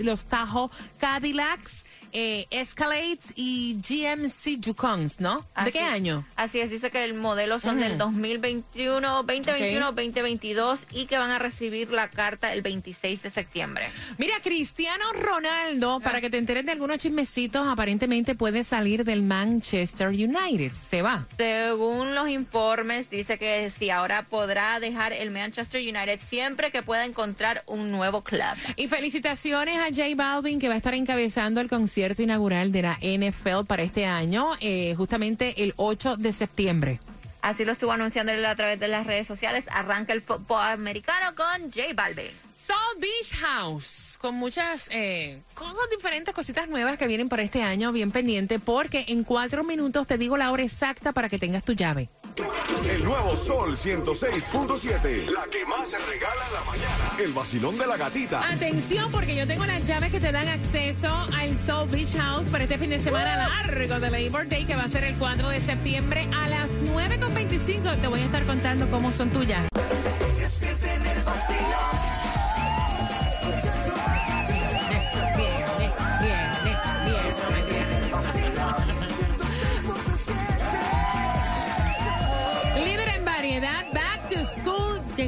Los 0.00 0.24
Tahoe 0.24 0.70
Cadillacs. 0.98 1.83
Eh, 2.16 2.46
Escalades 2.50 3.18
y 3.34 3.74
GMC 3.82 4.60
Yukons, 4.60 5.18
¿no? 5.18 5.44
¿De 5.64 5.72
qué 5.72 5.80
año? 5.80 6.24
Así 6.36 6.60
es, 6.60 6.70
dice 6.70 6.88
que 6.92 7.02
el 7.02 7.14
modelo 7.14 7.58
son 7.58 7.80
del 7.80 7.98
2021, 7.98 9.24
2021, 9.24 9.86
2022 9.86 10.80
y 10.92 11.06
que 11.06 11.18
van 11.18 11.32
a 11.32 11.40
recibir 11.40 11.90
la 11.90 12.10
carta 12.10 12.52
el 12.52 12.62
26 12.62 13.20
de 13.20 13.30
septiembre. 13.30 13.86
Mira, 14.16 14.34
Cristiano 14.44 15.02
Ronaldo, 15.12 15.98
para 15.98 16.20
que 16.20 16.30
te 16.30 16.38
enteres 16.38 16.64
de 16.64 16.70
algunos 16.70 16.98
chismecitos, 16.98 17.66
aparentemente 17.66 18.36
puede 18.36 18.62
salir 18.62 19.04
del 19.04 19.24
Manchester 19.24 20.10
United. 20.10 20.70
Se 20.88 21.02
va. 21.02 21.26
Según 21.36 22.14
los 22.14 22.28
informes, 22.28 23.10
dice 23.10 23.38
que 23.38 23.72
sí, 23.76 23.90
ahora 23.90 24.22
podrá 24.22 24.78
dejar 24.78 25.12
el 25.12 25.32
Manchester 25.32 25.80
United 25.80 26.20
siempre 26.28 26.70
que 26.70 26.84
pueda 26.84 27.04
encontrar 27.04 27.64
un 27.66 27.90
nuevo 27.90 28.22
club. 28.22 28.54
Y 28.76 28.86
felicitaciones 28.86 29.78
a 29.78 29.88
J 29.88 30.14
Balvin, 30.14 30.60
que 30.60 30.68
va 30.68 30.74
a 30.74 30.76
estar 30.76 30.94
encabezando 30.94 31.60
el 31.60 31.68
concierto 31.68 32.03
inaugural 32.18 32.72
de 32.72 32.82
la 32.82 32.98
NFL 33.00 33.66
para 33.66 33.82
este 33.82 34.06
año, 34.06 34.50
eh, 34.60 34.94
justamente 34.96 35.62
el 35.62 35.74
8 35.76 36.16
de 36.16 36.32
septiembre. 36.32 37.00
Así 37.42 37.64
lo 37.64 37.72
estuvo 37.72 37.92
anunciando 37.92 38.32
a 38.46 38.54
través 38.54 38.80
de 38.80 38.88
las 38.88 39.06
redes 39.06 39.26
sociales. 39.26 39.64
Arranca 39.70 40.12
el 40.12 40.22
fútbol 40.22 40.62
americano 40.62 41.34
con 41.34 41.70
J 41.70 41.92
Balvin. 41.94 42.32
South 42.66 42.98
Beach 42.98 43.34
House, 43.40 44.16
con 44.18 44.36
muchas 44.36 44.88
eh, 44.90 45.42
cosas 45.52 45.90
diferentes, 45.90 46.34
cositas 46.34 46.68
nuevas 46.68 46.96
que 46.96 47.06
vienen 47.06 47.28
para 47.28 47.42
este 47.42 47.62
año, 47.62 47.92
bien 47.92 48.10
pendiente, 48.10 48.58
porque 48.58 49.04
en 49.08 49.24
cuatro 49.24 49.62
minutos 49.64 50.06
te 50.06 50.16
digo 50.16 50.38
la 50.38 50.50
hora 50.50 50.62
exacta 50.62 51.12
para 51.12 51.28
que 51.28 51.38
tengas 51.38 51.62
tu 51.64 51.74
llave. 51.74 52.08
El 52.36 53.04
nuevo 53.04 53.36
Sol 53.36 53.76
106.7. 53.76 55.30
La 55.30 55.44
que 55.44 55.64
más 55.66 55.88
se 55.88 55.98
regala 55.98 56.34
en 56.46 56.54
la 56.54 56.64
mañana. 56.64 57.12
El 57.18 57.32
vacilón 57.32 57.78
de 57.78 57.86
la 57.86 57.96
gatita. 57.96 58.48
Atención, 58.50 59.10
porque 59.12 59.36
yo 59.36 59.46
tengo 59.46 59.64
las 59.64 59.86
llaves 59.86 60.10
que 60.10 60.20
te 60.20 60.32
dan 60.32 60.48
acceso 60.48 61.08
al 61.08 61.56
South 61.64 61.90
Beach 61.90 62.16
House 62.16 62.48
para 62.48 62.64
este 62.64 62.78
fin 62.78 62.90
de 62.90 63.00
semana 63.00 63.36
largo 63.36 64.00
de 64.00 64.10
Labor 64.10 64.48
Day, 64.48 64.64
que 64.64 64.74
va 64.74 64.82
a 64.82 64.88
ser 64.88 65.04
el 65.04 65.16
4 65.16 65.48
de 65.48 65.60
septiembre 65.60 66.28
a 66.34 66.48
las 66.48 66.70
9.25. 66.70 68.00
Te 68.00 68.08
voy 68.08 68.20
a 68.20 68.24
estar 68.24 68.44
contando 68.46 68.90
cómo 68.90 69.12
son 69.12 69.30
tuyas. 69.30 69.68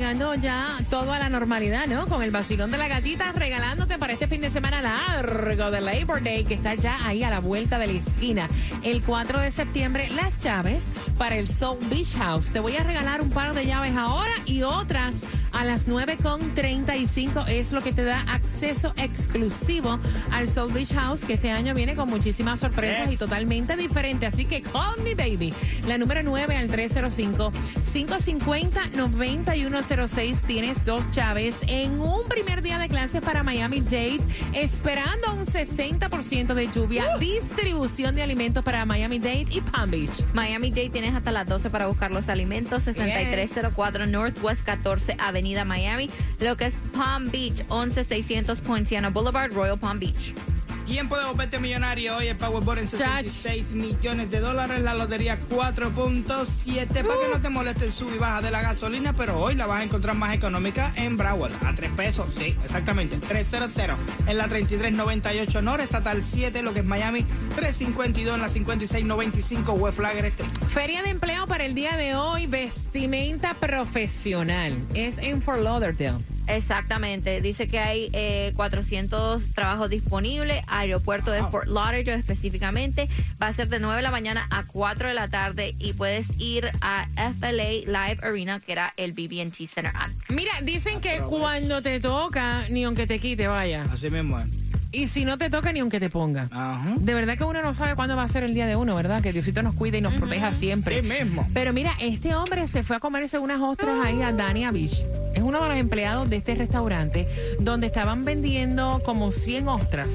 Llegando 0.07 0.37
ya 0.37 0.79
todo 0.89 1.13
a 1.13 1.19
la 1.19 1.29
normalidad, 1.29 1.89
¿no? 1.89 2.07
Con 2.07 2.23
el 2.23 2.31
vacilón 2.31 2.71
de 2.71 2.79
la 2.79 2.87
gatita, 2.87 3.33
regalándote 3.33 3.99
para 3.99 4.13
este 4.13 4.29
fin 4.29 4.41
de 4.41 4.51
semana 4.51 4.81
largo 4.81 5.73
de 5.73 5.81
Labor 5.81 6.23
Day, 6.23 6.45
que 6.45 6.55
está 6.55 6.75
ya 6.75 7.05
ahí 7.05 7.25
a 7.25 7.31
la 7.31 7.41
vuelta 7.41 7.77
de 7.81 7.89
la 7.89 7.93
esquina. 7.95 8.49
El 8.85 9.03
4 9.03 9.41
de 9.41 9.51
septiembre, 9.51 10.09
las 10.11 10.45
llaves 10.45 10.85
para 11.19 11.35
el 11.35 11.49
Soul 11.49 11.79
Beach 11.91 12.15
House. 12.19 12.53
Te 12.53 12.61
voy 12.61 12.77
a 12.77 12.85
regalar 12.85 13.21
un 13.21 13.31
par 13.31 13.53
de 13.53 13.67
llaves 13.67 13.97
ahora 13.97 14.31
y 14.45 14.63
otras 14.63 15.17
a 15.51 15.65
las 15.65 15.89
9.35 15.89 17.49
es 17.49 17.73
lo 17.73 17.83
que 17.83 17.93
te 17.93 18.05
da 18.05 18.21
acceso 18.29 18.93
exclusivo 18.97 19.99
al 20.31 20.49
Soul 20.49 20.73
Beach 20.73 20.93
House, 20.93 21.25
que 21.25 21.35
este 21.35 21.51
año 21.51 21.75
viene 21.75 21.97
con 21.97 22.11
muchísimas 22.11 22.61
sorpresas 22.61 23.11
y 23.11 23.17
totalmente 23.17 23.75
diferente. 23.75 24.27
Así 24.27 24.45
que 24.45 24.63
call 24.63 25.03
me 25.03 25.15
baby. 25.15 25.55
La 25.89 25.99
número 25.99 26.23
9 26.23 26.57
al 26.57 26.69
305-550-9106. 28.05 30.37
Tienes 30.47 30.85
dos 30.85 31.11
llaves 31.13 31.55
en 31.67 31.99
un 32.01 32.29
primer 32.29 32.61
día 32.61 32.79
de 32.79 32.89
clases 32.89 33.23
para 33.23 33.43
Miami 33.43 33.81
Dade, 33.81 34.21
esperando 34.53 35.33
un 35.33 35.47
60% 35.47 36.53
de 36.53 36.69
lluvia, 36.69 37.17
distribución 37.19 38.15
de 38.15 38.23
alimentos 38.23 38.63
para 38.63 38.85
Miami 38.85 39.19
Dade 39.19 39.47
y 39.51 39.63
Palm 39.63 39.91
Beach. 39.91 40.23
Miami 40.35 40.71
Dade 40.71 40.91
tienes 40.91 41.15
hasta 41.15 41.33
las 41.33 41.47
12 41.47 41.71
para 41.71 41.87
buscar 41.87 42.11
los 42.11 42.29
alimentos. 42.29 42.83
6304 42.83 44.07
Northwest 44.07 44.63
14 44.65 45.17
Avenida 45.19 45.65
Miami. 45.65 46.11
Lo 46.41 46.57
que 46.57 46.67
es 46.67 46.75
Palm 46.95 47.31
Beach, 47.31 47.63
11600 47.71 48.61
Poinciana 48.61 49.09
Boulevard, 49.09 49.53
Royal 49.53 49.79
Palm 49.79 49.99
Beach. 49.99 50.35
¿Quién 50.87 51.09
puede 51.09 51.27
volverte 51.27 51.59
millonario 51.59 52.17
hoy? 52.17 52.29
El 52.29 52.37
Powerball 52.37 52.79
en 52.79 52.87
66 52.87 53.75
millones 53.75 54.31
de 54.31 54.39
dólares, 54.39 54.81
la 54.83 54.95
lotería 54.95 55.37
4.7 55.41 56.87
para 56.87 57.21
que 57.21 57.29
no 57.33 57.41
te 57.41 57.49
moleste 57.49 57.87
el 57.87 57.93
sub 57.93 58.15
y 58.15 58.19
baja 58.19 58.41
de 58.41 58.53
la 58.53 58.63
gasolina, 58.63 59.13
pero 59.13 59.41
hoy 59.41 59.57
la 59.57 59.67
vas 59.67 59.81
a 59.81 59.85
encontrar 59.85 60.15
más 60.15 60.35
económica 60.35 60.93
en 60.97 61.17
Broward, 61.17 61.53
a 61.65 61.75
3 61.75 61.91
pesos, 61.91 62.29
sí, 62.39 62.57
exactamente, 62.63 63.17
300 63.19 63.73
en 64.29 64.39
la 64.39 64.47
3398 64.47 65.63
Norte, 65.63 65.85
Estatal 65.85 66.25
7, 66.25 66.63
lo 66.63 66.73
que 66.73 66.81
es 66.81 66.87
Miami, 66.87 67.25
352 67.57 68.37
en 68.37 68.41
la 68.43 68.49
5695 68.49 69.73
West 69.73 69.97
Flagler 69.97 70.27
Street. 70.27 70.51
Feria 70.73 71.03
de 71.03 71.11
empleo 71.11 71.49
para 71.49 71.65
el 71.65 71.75
día 71.75 71.97
de 71.97 72.15
hoy, 72.15 72.47
vestimenta 72.47 73.55
profesional. 73.55 74.77
Es 74.95 75.19
en 75.19 75.43
Fort 75.43 75.63
Lauderdale. 75.63 76.36
Exactamente, 76.47 77.41
dice 77.41 77.69
que 77.69 77.79
hay 77.79 78.11
eh, 78.13 78.53
400 78.57 79.43
trabajos 79.55 79.91
disponibles, 79.91 80.63
aeropuerto 80.67 81.31
de 81.31 81.43
Fort 81.45 81.67
Lauderdale 81.67 82.19
específicamente, 82.19 83.09
va 83.41 83.49
a 83.49 83.53
ser 83.53 83.69
de 83.69 83.81
9 83.81 83.97
de 83.97 84.03
la 84.03 84.11
mañana 84.11 84.47
a 84.51 84.65
4 84.65 85.09
de 85.09 85.15
la 85.15 85.29
tarde 85.29 85.75
y 85.79 85.93
puedes 85.93 86.27
ir 86.39 86.71
a 86.81 87.07
FLA 87.41 87.71
Live 87.87 88.19
Arena, 88.23 88.61
que 88.61 88.73
era 88.73 88.93
el 88.97 89.13
BB&T 89.13 89.67
Center 89.67 89.93
antes. 89.95 90.31
Mira, 90.31 90.53
dicen 90.63 91.01
que 91.01 91.19
cuando 91.19 91.83
te 91.83 92.01
toca, 92.01 92.69
ni 92.69 92.85
aunque 92.85 93.07
te 93.07 93.19
quite, 93.19 93.47
vaya. 93.49 93.85
Así 93.91 94.11
mismo 94.11 94.39
es. 94.39 94.47
Y 94.93 95.09
si 95.09 95.25
no 95.25 95.37
te 95.37 95.51
toca, 95.51 95.73
ni 95.73 95.81
aunque 95.81 96.01
te 96.01 96.09
ponga. 96.09 96.49
Ajá. 96.51 96.95
De 96.99 97.13
verdad 97.13 97.37
que 97.37 97.45
uno 97.45 97.61
no 97.61 97.75
sabe 97.75 97.95
cuándo 97.97 98.17
va 98.17 98.23
a 98.23 98.29
ser 98.29 98.45
el 98.45 98.55
día 98.55 98.67
de 98.67 98.77
uno, 98.77 98.95
¿verdad? 98.95 99.21
Que 99.21 99.33
Diosito 99.33 99.63
nos 99.63 99.75
cuide 99.75 99.99
y 99.99 100.01
nos 100.01 100.15
proteja 100.15 100.53
siempre. 100.53 101.03
Sí 101.03 101.07
mismo. 101.07 101.47
Pero 101.53 101.73
mira, 101.73 101.93
este 102.01 102.35
hombre 102.35 102.67
se 102.67 102.83
fue 102.83 102.97
a 102.97 103.01
comerse 103.01 103.39
unas 103.39 103.61
ostras 103.61 104.05
ahí 104.05 104.23
a 104.23 104.33
Dania 104.33 104.71
Beach. 104.71 105.05
Es 105.37 105.43
uno 105.43 105.63
de 105.63 105.69
los 105.69 105.77
empleados 105.79 106.31
de 106.31 106.37
este 106.37 106.55
restaurante 106.55 107.29
donde 107.61 107.87
estaban 107.89 108.25
vendiendo 108.25 109.03
como 109.05 109.31
100 109.31 109.69
ostras 109.69 110.09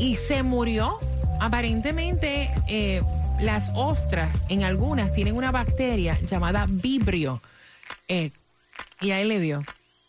y 0.00 0.16
se 0.16 0.42
murió. 0.42 0.98
Aparentemente, 1.40 2.50
eh, 2.66 3.02
las 3.38 3.70
ostras 3.74 4.32
en 4.48 4.64
algunas 4.64 5.12
tienen 5.12 5.36
una 5.36 5.50
bacteria 5.52 6.18
llamada 6.20 6.66
vibrio. 6.68 7.42
Eh, 8.08 8.30
y 9.02 9.10
ahí 9.10 9.26
le 9.28 9.40
dio. 9.40 9.62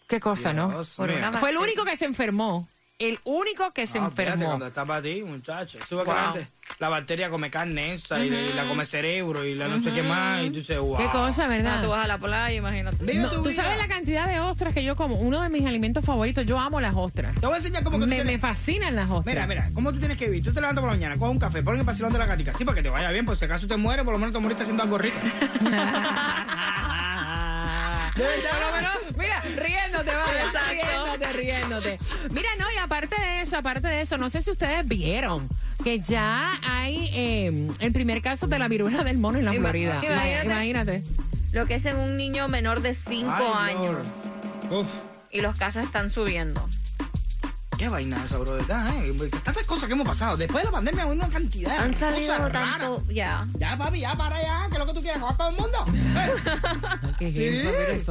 Qué 0.07 0.21
cosa, 0.21 0.53
¿no? 0.53 0.69
Dios 0.69 0.97
una 0.97 1.33
Fue 1.33 1.49
el 1.49 1.57
único 1.57 1.83
que 1.83 1.97
se 1.97 2.05
enfermó. 2.05 2.69
El 2.99 3.19
único 3.25 3.71
que 3.71 3.85
se 3.85 3.99
Ah, 3.99 4.09
fíjate, 4.09 4.23
enfermó. 4.31 4.45
cuando 4.45 4.67
está 4.67 4.85
para 4.85 5.01
ti, 5.01 5.21
muchacho. 5.23 5.77
Sube 5.87 6.03
Wow. 6.05 6.15
La 6.79 6.89
bacteria 6.89 7.29
come 7.31 7.49
carne 7.49 7.95
esa 7.95 8.23
y, 8.23 8.27
y 8.27 8.53
la 8.53 8.67
come 8.67 8.85
cerebro 8.85 9.43
y 9.43 9.55
la 9.55 9.67
no 9.67 9.81
sé 9.81 9.91
qué 9.93 10.03
más. 10.03 10.43
Y 10.43 10.49
tú 10.51 10.57
dices, 10.59 10.77
wow. 10.79 10.97
Qué 10.97 11.05
cosa, 11.09 11.45
Ah, 11.45 11.47
¿verdad? 11.47 11.81
tú 11.83 11.89
vas 11.89 12.05
a 12.05 12.07
la 12.07 12.17
playa, 12.19 12.55
imagínate. 12.55 13.15
No, 13.15 13.29
tu 13.29 13.41
tú 13.41 13.49
vida. 13.49 13.63
sabes 13.63 13.77
la 13.79 13.87
cantidad 13.87 14.27
de 14.27 14.39
ostras 14.39 14.73
que 14.75 14.83
yo 14.83 14.95
como. 14.95 15.15
Uno 15.15 15.41
de 15.41 15.49
mis 15.49 15.65
alimentos 15.65 16.05
favoritos. 16.05 16.45
Yo 16.45 16.59
amo 16.59 16.79
las 16.79 16.93
ostras. 16.95 17.33
Te 17.39 17.45
voy 17.47 17.55
a 17.55 17.57
enseñar 17.57 17.83
cómo 17.83 17.97
que 17.97 18.03
tú 18.03 18.09
Me, 18.09 18.17
me 18.17 18.23
tienes... 18.23 18.41
fascinan 18.41 18.95
las 18.95 19.09
ostras. 19.09 19.25
Mira, 19.33 19.47
mira, 19.47 19.71
¿cómo 19.73 19.91
tú 19.91 19.97
tienes 19.99 20.17
que 20.19 20.25
vivir? 20.27 20.43
Tú 20.43 20.53
te 20.53 20.61
levantas 20.61 20.81
por 20.81 20.91
la 20.91 20.95
mañana, 20.97 21.17
coges 21.17 21.33
un 21.33 21.39
café, 21.39 21.63
pones 21.63 21.79
el 21.79 21.85
pasilón 21.85 22.13
de 22.13 22.19
la 22.19 22.25
gatica. 22.27 22.53
Sí, 22.53 22.63
para 22.63 22.75
que 22.75 22.83
te 22.83 22.89
vaya 22.89 23.09
bien, 23.11 23.25
por 23.25 23.35
si 23.37 23.45
acaso 23.45 23.65
te 23.67 23.75
mueres, 23.77 24.05
por 24.05 24.13
lo 24.13 24.19
menos 24.19 24.33
te 24.33 24.39
moriste 24.39 24.61
haciendo 24.63 24.83
algo 24.83 24.97
rico. 24.99 25.17
De 28.17 28.23
menos, 28.75 29.17
mira, 29.17 29.41
riéndote, 29.41 30.11
vaya, 30.15 30.51
riéndote, 30.71 31.33
riéndote. 31.33 31.99
Mira, 32.31 32.49
no, 32.59 32.65
y 32.71 32.77
aparte 32.77 33.15
de 33.19 33.41
eso, 33.41 33.57
aparte 33.57 33.87
de 33.87 34.01
eso, 34.01 34.17
no 34.17 34.29
sé 34.29 34.41
si 34.41 34.51
ustedes 34.51 34.87
vieron 34.87 35.47
que 35.83 35.99
ya 35.99 36.59
hay 36.63 37.09
eh, 37.13 37.67
el 37.79 37.91
primer 37.93 38.21
caso 38.21 38.47
de 38.47 38.57
la 38.59 38.67
viruela 38.67 39.03
del 39.03 39.17
mono 39.17 39.37
en 39.37 39.45
la 39.45 39.53
Florida. 39.53 39.99
imagínate. 40.03 40.45
Imagínate. 40.45 41.03
Lo 41.51 41.65
que 41.65 41.75
es 41.75 41.85
en 41.85 41.97
un 41.97 42.17
niño 42.17 42.47
menor 42.47 42.81
de 42.81 42.93
5 42.95 43.31
Ay, 43.31 43.75
años. 43.75 43.95
Lord. 43.95 44.79
Uf. 44.79 44.87
y 45.31 45.41
los 45.41 45.55
casos 45.55 45.85
están 45.85 46.11
subiendo. 46.11 46.67
Qué 47.77 47.87
vaina 47.89 48.17
esa, 48.25 48.37
bro, 48.39 48.53
¿verdad? 48.53 48.91
Eh? 49.05 49.29
Tantas 49.43 49.65
cosas 49.65 49.85
que 49.85 49.93
hemos 49.93 50.07
pasado. 50.07 50.35
Después 50.35 50.63
de 50.63 50.65
la 50.65 50.71
pandemia 50.71 51.05
una 51.05 51.29
cantidad 51.29 51.71
de 51.71 51.77
Han 51.77 51.93
cosas 51.93 52.13
salido 52.13 52.37
raras. 52.49 52.79
tanto, 52.79 53.03
ya. 53.11 53.47
Ya, 53.59 53.77
papi, 53.77 53.99
ya, 53.99 54.15
para 54.15 54.41
ya. 54.41 54.65
¿Qué 54.67 54.73
es 54.73 54.79
lo 54.79 54.85
que 54.87 54.93
tú 54.93 55.01
quieres? 55.01 55.21
¿Joder 55.21 55.33
a 55.33 55.37
todo 55.37 55.49
el 55.49 55.55
mundo? 55.55 55.77
Eh, 57.09 57.13
¿Qué 57.19 57.31
Sí. 57.33 58.03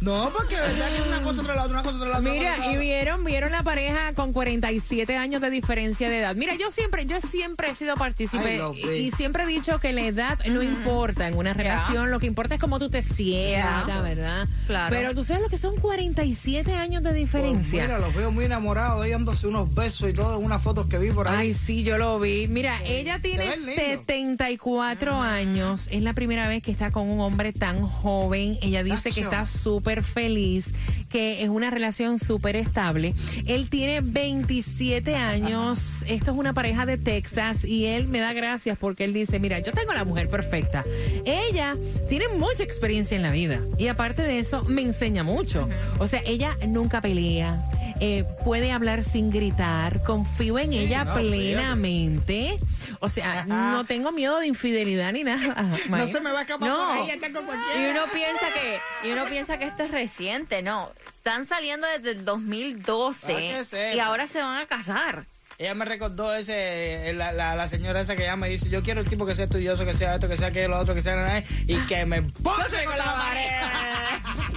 No, 0.00 0.30
porque 0.36 0.54
verdad 0.54 0.88
que 0.88 0.94
es 0.96 1.06
una 1.06 1.20
cosa 1.20 1.42
tras 1.42 1.56
la 1.56 1.62
otra, 1.64 1.74
una 1.74 1.82
cosa 1.82 1.98
tras 1.98 2.10
la 2.10 2.18
otra. 2.18 2.32
Mira, 2.32 2.72
y 2.72 2.76
vieron, 2.78 3.22
vieron 3.24 3.52
la 3.52 3.62
pareja 3.62 4.12
con 4.14 4.32
47 4.32 5.16
años 5.16 5.42
de 5.42 5.50
diferencia 5.50 6.08
de 6.08 6.20
edad. 6.20 6.34
Mira, 6.34 6.54
yo 6.56 6.70
siempre, 6.70 7.04
yo 7.06 7.20
siempre 7.20 7.70
he 7.70 7.74
sido 7.74 7.96
partícipe 7.96 8.60
y, 8.74 8.86
y 8.88 9.10
siempre 9.10 9.44
he 9.44 9.46
dicho 9.46 9.78
que 9.78 9.92
la 9.92 10.02
edad 10.02 10.38
no 10.46 10.62
importa 10.62 11.28
en 11.28 11.36
una 11.36 11.52
relación, 11.52 12.10
lo 12.10 12.18
que 12.18 12.26
importa 12.26 12.54
es 12.54 12.60
cómo 12.60 12.78
tú 12.78 12.88
te 12.88 13.02
sientas. 13.02 14.02
¿verdad? 14.02 14.48
Claro. 14.66 14.96
Pero 14.96 15.14
tú 15.14 15.24
sabes 15.24 15.42
lo 15.42 15.48
que 15.48 15.58
son 15.58 15.76
47 15.76 16.72
años 16.74 17.02
de 17.02 17.10
Pues 17.10 17.20
diferencia. 17.20 17.82
mira, 17.82 17.98
los 17.98 18.14
veo 18.14 18.30
muy 18.30 18.46
enamorados, 18.46 19.02
ahí 19.04 19.10
dándose 19.10 19.46
unos 19.46 19.72
besos 19.74 20.08
y 20.08 20.12
todo 20.14 20.38
en 20.38 20.44
unas 20.44 20.62
fotos 20.62 20.86
que 20.86 20.98
vi 20.98 21.10
por 21.10 21.28
ahí. 21.28 21.36
Ay, 21.48 21.54
sí, 21.54 21.82
yo 21.82 21.98
lo 21.98 22.18
vi. 22.18 22.48
Mira, 22.48 22.78
ella 22.84 23.18
tiene 23.20 23.48
ven 23.48 23.66
lindo. 23.66 23.82
74 23.82 25.14
años. 25.20 25.88
Es 25.90 26.02
la 26.02 26.14
primera 26.14 26.48
vez 26.48 26.62
que 26.62 26.70
está 26.70 26.90
con 26.90 27.10
un 27.10 27.20
hombre 27.20 27.52
tan 27.52 27.82
joven. 27.82 28.58
Ella 28.62 28.82
dice 28.82 29.10
que 29.10 29.20
está 29.20 29.46
súper 29.46 29.89
feliz, 30.02 30.66
que 31.10 31.42
es 31.42 31.48
una 31.48 31.70
relación 31.70 32.18
súper 32.18 32.56
estable. 32.56 33.14
Él 33.46 33.68
tiene 33.68 34.00
27 34.00 35.16
años. 35.16 36.02
Esto 36.06 36.30
es 36.30 36.36
una 36.36 36.52
pareja 36.52 36.86
de 36.86 36.96
Texas 36.96 37.64
y 37.64 37.86
él 37.86 38.08
me 38.08 38.20
da 38.20 38.32
gracias 38.32 38.78
porque 38.78 39.04
él 39.04 39.12
dice, 39.12 39.38
mira, 39.38 39.58
yo 39.58 39.72
tengo 39.72 39.92
la 39.92 40.04
mujer 40.04 40.28
perfecta. 40.28 40.84
Ella 41.24 41.76
tiene 42.08 42.28
mucha 42.28 42.62
experiencia 42.62 43.16
en 43.16 43.22
la 43.22 43.30
vida 43.32 43.60
y 43.78 43.88
aparte 43.88 44.22
de 44.22 44.38
eso 44.38 44.64
me 44.64 44.82
enseña 44.82 45.22
mucho. 45.22 45.68
O 45.98 46.06
sea, 46.06 46.22
ella 46.24 46.56
nunca 46.66 47.00
pelea. 47.00 47.62
Eh, 48.00 48.24
puede 48.44 48.72
hablar 48.72 49.04
sin 49.04 49.30
gritar, 49.30 50.02
confío 50.04 50.58
en 50.58 50.72
ella 50.72 51.04
no, 51.04 51.14
plenamente. 51.14 52.58
O 53.00 53.08
sea, 53.08 53.44
no 53.44 53.84
tengo 53.84 54.10
miedo 54.12 54.38
de 54.40 54.46
infidelidad 54.46 55.12
ni 55.12 55.24
nada. 55.24 55.62
no 55.84 55.90
Maya. 55.90 56.06
se 56.06 56.20
me 56.20 56.32
va 56.32 56.40
a 56.40 56.42
escapar 56.42 56.68
No. 56.68 56.76
por 56.76 56.96
ahí, 56.96 57.10
está 57.10 57.32
con 57.32 57.44
Y 57.44 57.46
cualquiera. 57.46 57.90
uno 57.90 58.12
piensa 58.12 58.46
que 58.54 59.08
y 59.08 59.12
uno 59.12 59.26
piensa 59.26 59.58
que 59.58 59.64
esto 59.66 59.82
es 59.84 59.90
reciente, 59.90 60.62
no. 60.62 60.90
Están 61.18 61.46
saliendo 61.46 61.86
desde 61.86 62.12
el 62.12 62.24
2012 62.24 63.54
Ah, 63.74 63.94
y 63.94 63.98
ahora 63.98 64.26
se 64.26 64.40
van 64.40 64.58
a 64.58 64.66
casar. 64.66 65.24
Ella 65.60 65.74
me 65.74 65.84
recordó 65.84 66.34
ese, 66.34 67.12
la, 67.12 67.32
la, 67.32 67.54
la 67.54 67.68
señora 67.68 68.00
esa 68.00 68.16
que 68.16 68.22
ella 68.22 68.34
me 68.34 68.48
dice, 68.48 68.70
yo 68.70 68.82
quiero 68.82 69.02
el 69.02 69.06
tipo 69.06 69.26
que 69.26 69.34
sea 69.34 69.44
estudioso, 69.44 69.84
que 69.84 69.92
sea 69.92 70.14
esto, 70.14 70.26
que 70.26 70.38
sea 70.38 70.46
aquello, 70.46 70.68
lo 70.68 70.78
otro, 70.78 70.94
que 70.94 71.02
sea 71.02 71.14
nada, 71.16 71.44
y 71.66 71.76
que 71.80 72.06
me 72.06 72.20
bote 72.20 72.82
contra 72.82 72.96
la 72.96 73.14
pared. 73.14 73.44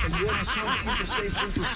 El 0.05 0.11
nuevo 0.11 0.45
Sol 0.45 0.63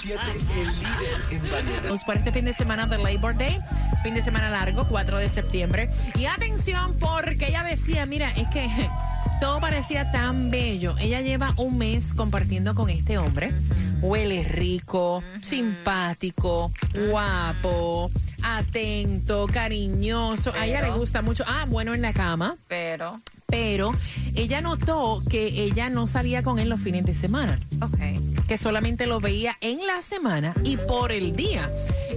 106.7, 0.02 0.18
el 0.56 0.78
líder 0.78 1.20
en 1.30 1.50
variedad. 1.50 1.82
Vamos 1.84 2.04
para 2.04 2.20
este 2.20 2.32
fin 2.32 2.46
de 2.46 2.54
semana 2.54 2.86
de 2.86 2.96
Labor 2.96 3.36
Day, 3.36 3.60
fin 4.02 4.14
de 4.14 4.22
semana 4.22 4.48
largo, 4.48 4.88
4 4.88 5.18
de 5.18 5.28
septiembre. 5.28 5.90
Y 6.14 6.24
atención, 6.24 6.96
porque 6.98 7.48
ella 7.48 7.64
decía, 7.64 8.06
mira, 8.06 8.30
es 8.30 8.48
que 8.48 8.66
todo 9.42 9.60
parecía 9.60 10.10
tan 10.10 10.50
bello. 10.50 10.94
Ella 10.98 11.20
lleva 11.20 11.52
un 11.58 11.76
mes 11.76 12.14
compartiendo 12.14 12.74
con 12.74 12.88
este 12.88 13.18
hombre. 13.18 13.52
Huele 14.00 14.44
rico, 14.44 15.22
simpático, 15.42 16.72
guapo, 17.10 18.10
atento, 18.42 19.46
cariñoso. 19.46 20.52
A 20.54 20.66
ella 20.66 20.82
le 20.82 20.90
gusta 20.90 21.22
mucho. 21.22 21.44
Ah, 21.46 21.66
bueno 21.68 21.94
en 21.94 22.02
la 22.02 22.12
cama. 22.12 22.56
Pero, 22.68 23.20
Pero 23.46 23.92
ella 24.34 24.60
notó 24.60 25.22
que 25.28 25.46
ella 25.46 25.88
no 25.88 26.06
salía 26.06 26.42
con 26.42 26.58
él 26.58 26.68
los 26.68 26.80
fines 26.80 27.04
de 27.06 27.14
semana 27.14 27.58
ok. 27.80 28.46
que 28.46 28.58
solamente 28.58 29.06
lo 29.06 29.20
veía 29.20 29.56
en 29.60 29.86
la 29.86 30.02
semana 30.02 30.54
y 30.64 30.76
por 30.76 31.12
el 31.12 31.34
día. 31.34 31.68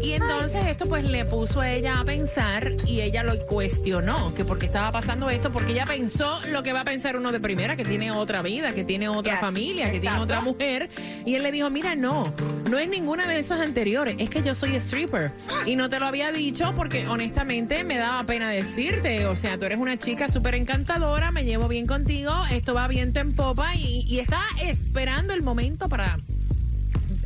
Y 0.01 0.13
entonces 0.13 0.65
esto 0.65 0.85
pues 0.85 1.03
le 1.03 1.25
puso 1.25 1.61
a 1.61 1.71
ella 1.71 1.99
a 1.99 2.05
pensar 2.05 2.73
y 2.87 3.01
ella 3.01 3.23
lo 3.23 3.37
cuestionó, 3.45 4.33
que 4.33 4.43
por 4.43 4.57
qué 4.57 4.65
estaba 4.65 4.91
pasando 4.91 5.29
esto, 5.29 5.51
porque 5.51 5.73
ella 5.73 5.85
pensó 5.85 6.39
lo 6.49 6.63
que 6.63 6.73
va 6.73 6.81
a 6.81 6.85
pensar 6.85 7.15
uno 7.15 7.31
de 7.31 7.39
primera, 7.39 7.75
que 7.75 7.85
tiene 7.85 8.11
otra 8.11 8.41
vida, 8.41 8.73
que 8.73 8.83
tiene 8.83 9.09
otra 9.09 9.37
familia, 9.37 9.91
que 9.91 9.99
tiene 9.99 10.17
otra 10.17 10.41
mujer. 10.41 10.89
Y 11.25 11.35
él 11.35 11.43
le 11.43 11.51
dijo, 11.51 11.69
mira, 11.69 11.95
no, 11.95 12.33
no 12.69 12.79
es 12.79 12.89
ninguna 12.89 13.27
de 13.27 13.39
esas 13.39 13.59
anteriores, 13.59 14.15
es 14.17 14.29
que 14.29 14.41
yo 14.41 14.55
soy 14.55 14.75
stripper. 14.75 15.31
Y 15.65 15.75
no 15.75 15.89
te 15.89 15.99
lo 15.99 16.07
había 16.07 16.31
dicho 16.31 16.73
porque 16.75 17.07
honestamente 17.07 17.83
me 17.83 17.97
daba 17.97 18.23
pena 18.23 18.49
decirte, 18.49 19.25
o 19.27 19.35
sea, 19.35 19.57
tú 19.57 19.65
eres 19.65 19.77
una 19.77 19.97
chica 19.97 20.27
súper 20.27 20.55
encantadora, 20.55 21.31
me 21.31 21.45
llevo 21.45 21.67
bien 21.67 21.85
contigo, 21.85 22.33
esto 22.51 22.73
va 22.73 22.87
viento 22.87 23.19
en 23.19 23.35
popa 23.35 23.75
y, 23.75 24.05
y 24.07 24.19
estaba 24.19 24.45
esperando 24.63 25.33
el 25.33 25.43
momento 25.43 25.89
para 25.89 26.17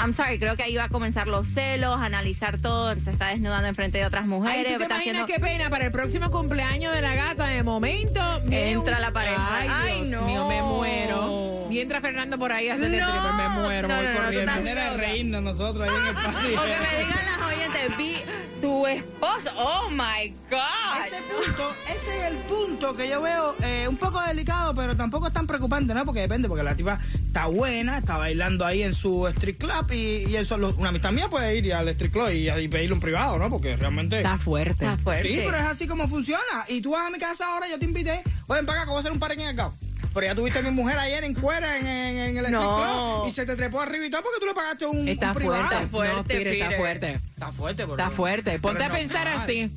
I'm 0.00 0.14
sorry, 0.14 0.38
creo 0.38 0.56
que 0.56 0.62
ahí 0.62 0.76
va 0.76 0.84
a 0.84 0.88
comenzar 0.88 1.26
los 1.26 1.46
celos, 1.48 1.98
analizar 2.00 2.58
todo, 2.58 2.94
se 2.94 3.10
está 3.10 3.28
desnudando 3.28 3.66
enfrente 3.68 3.98
de 3.98 4.06
otras 4.06 4.22
Ay, 4.22 4.28
mujeres. 4.28 4.72
¿tú 4.72 4.78
te 4.78 4.82
está 4.84 4.94
imaginas 4.96 5.22
haciendo- 5.22 5.26
qué 5.26 5.40
pena 5.40 5.70
para 5.70 5.86
el 5.86 5.92
próximo 5.92 6.30
cumpleaños 6.30 6.94
de 6.94 7.02
la 7.02 7.14
gata? 7.14 7.46
De 7.46 7.62
momento 7.64 8.20
Entra 8.50 8.96
un- 8.96 9.02
la 9.02 9.10
pareja. 9.10 9.48
Ay, 9.56 9.68
Ay, 9.70 10.04
Dios 10.06 10.20
no. 10.20 10.26
mío, 10.26 10.46
me 10.48 10.62
muero. 10.62 11.66
Y 11.70 11.80
entra 11.80 12.00
Fernando 12.00 12.38
por 12.38 12.52
ahí 12.52 12.68
a 12.68 12.74
hacer 12.74 12.90
No. 12.90 13.32
me 13.34 13.48
muero, 13.48 13.88
No, 13.88 13.96
voy 13.96 14.04
no, 14.06 14.12
no, 14.14 14.20
corriendo. 14.20 14.52
de 14.62 14.96
reírnos 14.96 15.42
nosotros 15.42 15.88
ahí 15.88 15.94
en 15.96 16.06
el 16.06 16.14
party. 16.14 16.38
O 16.56 16.62
que 16.62 16.78
me 16.78 17.04
digan 17.04 17.26
las 17.26 17.52
oyentes, 17.52 17.96
vi 17.98 18.16
tu 18.60 18.86
esposo. 18.86 19.50
Oh 19.56 19.88
my 19.90 20.28
God. 20.50 21.06
Ese 21.06 21.22
punto, 21.22 21.72
ese 21.94 22.18
es 22.18 22.24
el 22.32 22.36
punto 22.38 22.94
que 22.96 23.08
yo 23.08 23.20
veo 23.22 23.54
eh, 23.62 23.86
un 23.88 23.96
poco 23.96 24.20
delicado, 24.22 24.74
pero 24.74 24.96
tampoco 24.96 25.26
es 25.28 25.32
tan 25.32 25.46
preocupante, 25.46 25.94
¿no? 25.94 26.04
Porque 26.04 26.20
depende, 26.20 26.48
porque 26.48 26.62
la 26.64 26.74
tipa 26.74 26.98
está 27.26 27.46
buena, 27.46 27.98
está 27.98 28.16
bailando 28.16 28.64
ahí 28.64 28.82
en 28.82 28.94
su 28.94 29.26
street 29.28 29.58
club 29.58 29.90
y, 29.92 30.26
y 30.30 30.36
eso, 30.36 30.56
lo- 30.58 30.74
una 30.76 30.88
amistad 30.90 31.12
mía 31.12 31.28
puede 31.28 31.56
ir 31.56 31.72
al 31.74 31.88
street 31.88 32.12
club 32.12 32.30
y, 32.30 32.48
y 32.50 32.68
pedirle 32.68 32.94
un 32.94 33.00
privado, 33.00 33.38
¿no? 33.38 33.48
Porque 33.50 33.76
realmente... 33.76 34.18
Está 34.18 34.38
fuerte. 34.38 34.84
Está 34.84 34.96
fuerte. 34.98 35.28
Sí, 35.28 35.42
pero 35.44 35.56
es 35.56 35.64
así 35.64 35.86
como 35.86 36.08
funciona. 36.08 36.64
Y 36.68 36.80
tú 36.80 36.90
vas 36.92 37.06
a 37.06 37.10
mi 37.10 37.18
casa 37.18 37.46
ahora, 37.52 37.68
yo 37.68 37.78
te 37.78 37.84
invité. 37.84 38.22
Ven 38.48 38.66
para 38.66 38.80
acá, 38.80 38.84
que 38.84 38.90
voy 38.90 38.96
a 38.96 39.00
hacer 39.00 39.12
un 39.12 39.18
par 39.18 39.32
en 39.32 39.40
el 39.40 39.56
cabo. 39.56 39.74
Pero 40.14 40.26
ya 40.26 40.34
tuviste 40.34 40.58
a 40.58 40.62
mi 40.62 40.70
mujer 40.70 40.98
ayer 40.98 41.22
en 41.24 41.34
cuera 41.34 41.78
en, 41.78 41.86
en- 41.86 42.16
en 42.18 42.38
el 42.38 42.44
street 42.46 42.60
No. 42.60 42.76
club 43.20 43.28
y 43.28 43.32
se 43.32 43.46
te 43.46 43.54
trepó 43.56 43.80
arriba 43.80 44.06
y 44.06 44.10
todo 44.10 44.22
porque 44.22 44.40
tú 44.40 44.46
le 44.46 44.54
pagaste 44.54 44.86
un, 44.86 45.08
Está 45.08 45.28
un 45.28 45.34
privado. 45.34 45.66
fuerte. 45.68 45.86
fuerte, 45.88 46.14
no, 46.16 46.24
Peter, 46.24 46.46
está 46.48 46.76
fuerte. 46.76 47.12
Está 47.34 47.52
fuerte, 47.52 47.86
por 47.86 48.00
Está 48.00 48.10
fuerte. 48.10 48.58
Ponte 48.58 48.78
Pero 48.82 48.92
a 48.92 48.96
pensar 48.96 49.24
normal. 49.26 49.44
así. 49.44 49.70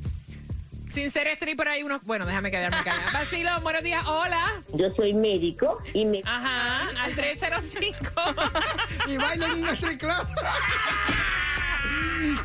Sin 0.90 1.10
ser 1.10 1.26
stripper 1.28 1.68
hay 1.68 1.82
unos... 1.84 2.02
Bueno, 2.04 2.26
déjame 2.26 2.50
quedarme 2.50 2.76
callada. 2.84 3.10
Vacilo, 3.14 3.60
buenos 3.62 3.82
días. 3.82 4.04
Hola. 4.06 4.62
Yo 4.74 4.92
soy 4.94 5.14
médico 5.14 5.78
y 5.94 6.04
me 6.04 6.20
Ajá, 6.24 6.88
al 7.02 7.14
305. 7.14 7.96
Y 9.08 9.16
bailo 9.16 9.46
en 9.46 9.52
un 9.52 9.68
street 9.68 9.98
club. 9.98 10.12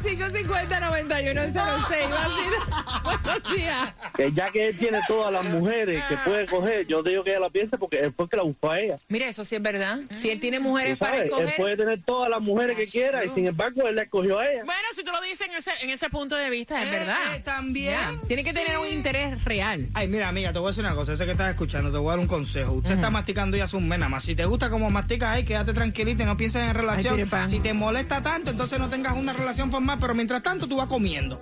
550-9106. 0.03 3.03
Buenos 3.03 3.43
días. 3.55 3.93
Que 4.15 4.31
ya 4.31 4.49
que 4.51 4.67
él 4.69 4.77
tiene 4.77 4.99
todas 5.07 5.31
las 5.31 5.45
mujeres 5.45 6.03
que 6.09 6.17
puede 6.17 6.45
coger, 6.47 6.85
yo 6.87 7.03
digo 7.03 7.23
que 7.23 7.31
ella 7.31 7.39
la 7.41 7.49
piense 7.49 7.77
porque 7.77 7.99
es 8.05 8.13
porque 8.13 8.37
la 8.37 8.43
buscó 8.43 8.71
a 8.71 8.79
ella. 8.79 8.97
Mire, 9.09 9.29
eso 9.29 9.43
sí 9.45 9.55
es 9.55 9.61
verdad. 9.61 9.99
Si 10.15 10.29
él 10.29 10.39
tiene 10.39 10.57
¿Tú 10.57 10.63
mujeres 10.63 10.97
para 10.97 11.11
sabes? 11.17 11.25
Él 11.25 11.31
escoger. 11.33 11.55
puede 11.57 11.77
tener 11.77 12.01
todas 12.03 12.29
las 12.29 12.41
mujeres 12.41 12.77
que 12.77 12.87
quiera 12.87 13.25
y 13.25 13.29
sin 13.29 13.47
embargo 13.47 13.87
él 13.87 13.95
la 13.95 14.03
escogió 14.03 14.39
a 14.39 14.45
ella. 14.47 14.63
Bueno, 14.65 14.81
si 14.95 15.03
tú 15.03 15.11
lo 15.11 15.21
dices 15.21 15.47
en 15.47 15.53
ese, 15.55 15.71
en 15.81 15.89
ese 15.89 16.09
punto 16.09 16.35
de 16.35 16.49
vista, 16.49 16.81
es 16.81 16.87
Eh, 16.87 16.91
verdad. 16.91 17.35
eh, 17.35 17.39
también. 17.41 17.93
Ya. 17.93 18.13
Tiene 18.27 18.43
que 18.43 18.53
tener 18.53 18.77
un 18.77 18.87
interés 18.87 19.43
real. 19.45 19.87
Ay, 19.93 20.07
mira, 20.07 20.29
amiga, 20.29 20.51
te 20.53 20.59
voy 20.59 20.67
a 20.67 20.71
decir 20.71 20.83
una 20.85 20.95
cosa. 20.95 21.13
Ese 21.13 21.25
que 21.25 21.31
estás 21.31 21.49
escuchando, 21.49 21.91
te 21.91 21.97
voy 21.97 22.07
a 22.07 22.11
dar 22.11 22.19
un 22.19 22.27
consejo. 22.27 22.73
Usted 22.73 22.91
está 22.93 23.09
masticando 23.09 23.57
ya 23.57 23.65
hace 23.65 23.75
un 23.77 23.87
mes 23.87 23.99
nada 23.99 24.09
más. 24.09 24.23
Si 24.23 24.35
te 24.35 24.45
gusta 24.45 24.69
como 24.69 24.89
masticas 24.89 25.29
ahí, 25.35 25.43
quédate 25.43 25.73
tranquilita 25.73 26.23
y 26.23 26.25
no 26.25 26.37
pienses 26.37 26.63
en 26.67 26.73
relación. 26.75 27.19
Ay, 27.31 27.49
si 27.49 27.59
te 27.59 27.73
molesta 27.73 28.21
tanto, 28.21 28.51
entonces 28.51 28.79
no 28.79 28.89
tengas 28.89 29.13
una 29.27 29.33
relación 29.37 29.69
formal, 29.69 29.97
pero 29.99 30.15
mientras 30.15 30.41
tanto 30.41 30.67
tú 30.67 30.77
vas 30.77 30.87
comiendo. 30.87 31.41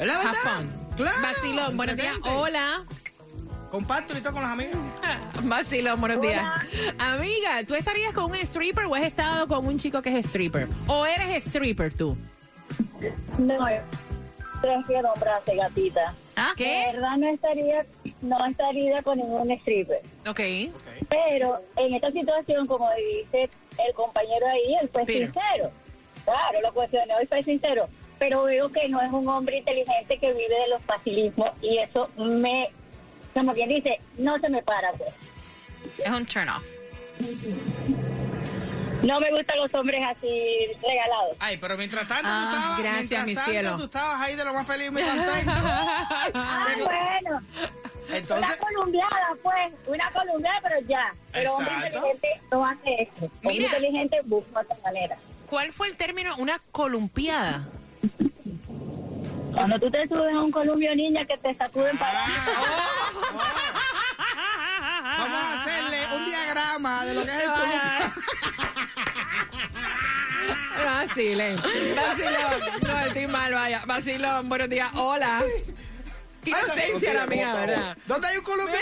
¿Es 0.00 0.06
la 0.06 0.14
Have 0.16 0.24
verdad? 0.24 0.40
fun. 0.58 0.96
Claro. 0.96 1.16
Vacilón, 1.22 1.76
buenos 1.76 1.96
días. 1.96 2.16
Hola. 2.24 2.84
Compártelo 3.70 4.18
y 4.18 4.22
con 4.22 4.34
las 4.34 4.50
amigas. 4.50 4.76
Vacilón, 5.44 6.00
buenos 6.00 6.20
días. 6.20 6.44
Amiga, 6.98 7.62
¿tú 7.68 7.74
estarías 7.76 8.12
con 8.12 8.32
un 8.32 8.36
stripper 8.38 8.86
o 8.86 8.96
has 8.96 9.04
estado 9.04 9.46
con 9.46 9.64
un 9.64 9.78
chico 9.78 10.02
que 10.02 10.18
es 10.18 10.26
stripper? 10.26 10.66
¿O 10.88 11.06
eres 11.06 11.46
stripper 11.46 11.94
tú? 11.94 12.16
No, 13.38 13.64
prefiero 14.60 15.12
hombrarse, 15.12 15.54
gatita. 15.54 16.14
¿Ah? 16.34 16.52
De 16.56 16.64
¿Qué? 16.64 16.90
verdad 16.92 17.16
no 17.16 17.28
estaría, 17.28 17.86
no 18.22 18.44
estaría 18.46 19.02
con 19.02 19.18
ningún 19.18 19.50
stripper. 19.52 20.02
Ok. 20.26 20.40
Pero 21.08 21.60
en 21.76 21.94
esta 21.94 22.10
situación, 22.10 22.66
como 22.66 22.88
dice 22.94 23.48
el 23.86 23.94
compañero 23.94 24.46
ahí, 24.48 24.74
él 24.82 24.88
fue 24.92 25.04
Peter. 25.04 25.26
sincero. 25.32 25.70
Claro, 26.26 26.60
lo 26.60 26.72
cuestionó 26.74 27.14
y 27.22 27.26
fue 27.26 27.42
sincero. 27.42 27.88
Pero 28.18 28.42
veo 28.44 28.70
que 28.70 28.88
no 28.88 29.00
es 29.00 29.10
un 29.12 29.26
hombre 29.28 29.58
inteligente 29.58 30.18
que 30.18 30.32
vive 30.32 30.54
de 30.60 30.68
los 30.68 30.82
facilismos 30.82 31.50
y 31.62 31.78
eso 31.78 32.10
me, 32.16 32.70
como 33.32 33.52
quien 33.52 33.68
dice, 33.70 34.00
no 34.18 34.38
se 34.38 34.48
me 34.50 34.62
para. 34.62 34.92
Pues. 34.92 35.14
Es 35.98 36.08
un 36.10 36.26
turn 36.26 36.48
off. 36.48 36.64
No 39.02 39.20
me 39.20 39.30
gustan 39.30 39.58
los 39.58 39.72
hombres 39.74 40.02
así 40.04 40.66
regalados. 40.82 41.36
Ay, 41.38 41.58
pero 41.58 41.76
mientras 41.76 42.08
tanto 42.08 42.24
Ah, 42.26 42.48
tú 42.50 42.56
estabas, 42.56 42.78
gracias, 42.80 43.08
mientras 43.08 43.26
mi 43.26 43.34
tanto, 43.34 43.50
cielo. 43.50 43.76
Tú 43.76 43.84
estabas 43.84 44.20
ahí 44.20 44.34
de 44.36 44.44
lo 44.44 44.54
más 44.54 44.66
feliz 44.66 44.88
y 44.88 44.90
muy 44.90 45.02
contento. 45.04 45.52
Ah, 45.54 46.68
bueno. 46.82 47.42
Entonces, 48.10 48.48
Una 48.48 48.56
colombiana, 48.56 49.36
pues, 49.42 49.72
una 49.86 50.10
colombiana, 50.10 50.58
pero 50.62 50.80
ya. 50.88 51.14
Pero 51.32 51.54
hombre 51.54 51.72
Exacto. 51.74 51.96
inteligente 51.98 52.28
no 52.50 52.66
hace 52.66 53.02
eso. 53.02 53.24
Hombre 53.26 53.52
Mira. 53.52 53.66
inteligente 53.66 54.20
busca 54.24 54.60
otra 54.60 54.76
manera. 54.84 55.16
¿Cuál 55.48 55.72
fue 55.72 55.88
el 55.88 55.96
término? 55.96 56.36
Una 56.36 56.60
columpiada. 56.72 57.66
Cuando 59.54 59.78
tú 59.78 59.90
te 59.90 60.06
subes 60.06 60.34
a 60.34 60.40
un 60.42 60.50
columpio, 60.50 60.94
niña, 60.94 61.24
que 61.24 61.36
te 61.38 61.54
sacuden 61.54 61.96
para 61.98 62.26
Ah, 65.08 65.16
vamos 65.18 65.38
a 65.38 65.62
hacerle 65.62 65.98
un 66.16 66.24
diagrama 66.26 67.04
de 67.06 67.14
lo 67.14 67.24
que 67.24 67.30
es 67.30 67.42
el 67.42 67.50
columpio. 67.50 67.80
Vacilón. 70.84 71.62
Vacilón. 71.96 72.60
No, 72.82 73.00
estoy 73.00 73.26
mal, 73.26 73.54
vaya. 73.54 73.82
Vacilón, 73.86 74.48
buenos 74.48 74.68
días. 74.68 74.90
Hola. 74.94 75.42
Inocencia 76.44 77.14
la 77.14 77.26
mía, 77.26 77.54
¿verdad? 77.54 77.96
¿Dónde 78.06 78.28
hay 78.28 78.36
un 78.36 78.44
columpio? 78.44 78.78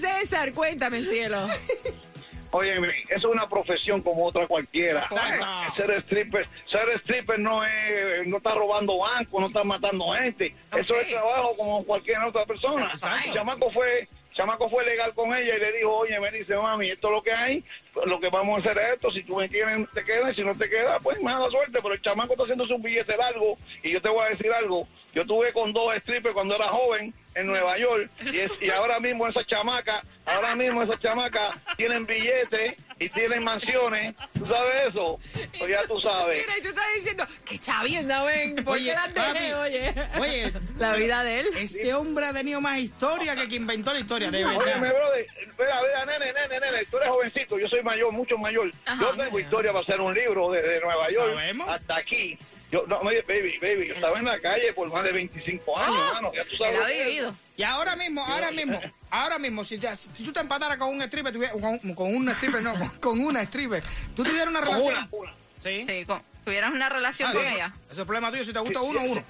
César, 0.00 0.52
cuéntame, 0.52 1.02
cielo. 1.02 1.48
Oye, 2.50 2.76
eso 3.08 3.28
es 3.28 3.34
una 3.34 3.48
profesión 3.48 4.02
como 4.02 4.24
otra 4.26 4.46
cualquiera. 4.46 5.06
Ser 5.76 5.90
stripper, 6.02 6.46
ser 6.70 6.88
stripper 7.00 7.38
no 7.38 7.64
es, 7.64 8.26
no 8.26 8.38
está 8.38 8.54
robando 8.54 8.98
bancos, 8.98 9.40
no 9.40 9.46
está 9.48 9.64
matando 9.64 10.12
gente. 10.12 10.54
Eso 10.76 10.94
es 11.00 11.08
trabajo 11.08 11.56
como 11.56 11.84
cualquier 11.84 12.18
otra 12.20 12.46
persona. 12.46 12.90
El 13.24 13.32
chamaco 13.32 13.70
fue, 13.70 14.08
chamaco 14.32 14.68
fue 14.68 14.84
legal 14.84 15.12
con 15.14 15.34
ella 15.34 15.56
y 15.56 15.60
le 15.60 15.72
dijo, 15.72 15.90
oye, 15.90 16.20
me 16.20 16.30
dice, 16.30 16.56
mami, 16.56 16.90
esto 16.90 17.08
es 17.08 17.12
lo 17.14 17.22
que 17.22 17.32
hay, 17.32 17.64
lo 18.06 18.20
que 18.20 18.28
vamos 18.28 18.58
a 18.58 18.60
hacer 18.60 18.82
es 18.82 18.94
esto, 18.94 19.10
si 19.10 19.22
tú 19.22 19.36
me 19.36 19.48
quieres, 19.48 19.88
te 19.92 20.04
quedas, 20.04 20.36
si 20.36 20.42
no 20.42 20.54
te 20.54 20.68
quedas, 20.68 21.02
pues 21.02 21.20
mala 21.22 21.50
suerte, 21.50 21.78
pero 21.82 21.94
el 21.94 22.02
chamaco 22.02 22.32
está 22.32 22.44
haciéndose 22.44 22.74
un 22.74 22.82
billete 22.82 23.16
largo 23.16 23.56
y 23.82 23.90
yo 23.90 24.00
te 24.00 24.08
voy 24.08 24.24
a 24.26 24.30
decir 24.30 24.52
algo, 24.52 24.86
yo 25.14 25.26
tuve 25.26 25.52
con 25.52 25.72
dos 25.72 25.94
strippers 25.96 26.34
cuando 26.34 26.54
era 26.54 26.68
joven 26.68 27.14
en 27.36 27.46
Nueva 27.46 27.78
York 27.78 28.10
y, 28.24 28.38
es- 28.40 28.50
y 28.60 28.70
ahora 28.70 28.98
mismo 28.98 29.28
esas 29.28 29.46
chamacas, 29.46 30.02
ahora 30.24 30.56
mismo 30.56 30.82
esas 30.82 30.98
chamacas 31.00 31.54
tienen 31.76 32.04
billetes 32.06 32.74
y 32.98 33.08
tienen 33.10 33.44
mansiones, 33.44 34.14
¿tú 34.36 34.46
sabes 34.46 34.88
eso? 34.88 35.20
Pues 35.58 35.70
ya 35.70 35.86
tú 35.86 36.00
sabes. 36.00 36.44
Mira, 36.46 36.58
y 36.58 36.62
tú 36.62 36.68
estás 36.68 36.84
diciendo 36.96 37.26
que 37.44 37.58
chavienda, 37.58 38.24
ven. 38.24 38.56
¿Por 38.64 38.74
Oye, 38.78 38.86
qué 38.90 38.94
la 38.94 39.22
papi, 39.24 39.38
dejé, 39.38 39.54
oye? 39.54 39.94
Oye, 40.18 40.52
La 40.78 40.96
vida 40.96 41.22
de 41.22 41.40
él. 41.40 41.46
este 41.58 41.92
hombre 41.94 42.26
ha 42.26 42.32
tenido 42.32 42.60
más 42.60 42.78
historia 42.78 43.36
que 43.36 43.46
quien 43.48 43.62
inventó 43.62 43.92
la 43.92 44.00
historia, 44.00 44.30
de 44.30 44.44
Óyeme, 44.44 44.58
verdad. 44.80 44.94
brother, 44.98 45.26
espera, 45.46 45.80
espera, 45.80 46.06
nene, 46.06 46.32
nene, 46.32 46.60
nene, 46.60 46.84
tú 46.90 46.96
eres 46.96 47.08
jovencito, 47.10 47.58
yo 47.58 47.68
soy 47.68 47.82
mayor, 47.82 48.12
mucho 48.12 48.38
mayor. 48.38 48.70
yo 48.98 49.10
tengo 49.10 49.38
historia 49.38 49.72
para 49.72 49.82
hacer 49.84 50.00
un 50.00 50.14
libro 50.14 50.50
desde 50.50 50.80
Nueva 50.80 51.08
York 51.10 51.34
Sabemos. 51.34 51.68
hasta 51.68 51.96
aquí. 51.96 52.38
Yo, 52.76 52.86
no, 52.86 52.98
oye, 52.98 53.22
baby, 53.22 53.58
baby, 53.62 53.88
yo 53.88 53.94
estaba 53.94 54.18
en 54.18 54.26
la 54.26 54.38
calle 54.38 54.70
por 54.74 54.92
más 54.92 55.02
de 55.02 55.12
25 55.12 55.78
años, 55.78 55.96
hermano, 56.08 56.30
ya 56.34 56.44
tú 56.44 56.56
sabes. 56.56 56.78
Lo 56.78 56.84
vivido. 56.84 57.34
Y 57.56 57.62
ahora 57.62 57.96
mismo, 57.96 58.22
ahora 58.22 58.50
mismo, 58.50 58.78
ahora 59.10 59.38
mismo, 59.38 59.64
si, 59.64 59.78
te- 59.78 59.96
si 59.96 60.08
tú 60.24 60.30
te 60.30 60.40
empataras 60.40 60.76
con 60.76 60.88
un 60.90 61.00
stripper, 61.00 61.32
tuviera- 61.32 61.54
con, 61.54 61.78
con 61.94 62.14
un 62.14 62.28
stripper, 62.28 62.62
no, 62.62 62.74
con, 62.78 62.88
con 63.00 63.20
una 63.24 63.40
stripper, 63.44 63.82
tú 64.14 64.24
tuvieras 64.24 64.48
una 64.48 64.60
relación. 64.60 64.88
una, 64.94 65.08
una. 65.12 65.34
Sí. 65.64 65.84
Sí, 65.86 66.04
con, 66.04 66.22
tuvieras 66.44 66.70
una 66.70 66.88
relación 66.90 67.30
Ah, 67.30 67.32
con 67.32 67.46
ella. 67.46 67.72
Eso 67.90 68.00
es 68.02 68.06
problema 68.06 68.30
tuyo, 68.30 68.44
si 68.44 68.52
te 68.52 68.58
gusta 68.58 68.80
Sí, 68.80 68.86
uno, 68.86 69.00
sí. 69.00 69.06
uno. 69.08 69.24